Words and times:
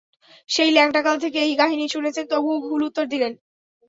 সেই 0.49 0.71
লেংটা 0.71 1.01
কাল 1.03 1.15
থেকে 1.23 1.39
এই 1.41 1.53
কাহিনী 1.57 1.85
শুনছেন, 1.87 2.25
তবুও 2.31 2.57
ভুল 2.65 2.81
উত্তর 2.87 3.05
দিলেন! 3.13 3.33